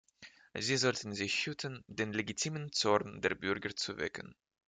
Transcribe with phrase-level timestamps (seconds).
[0.55, 4.33] Sie sollten sich hüten, den legitimen Zorn der Bürger zu wecken.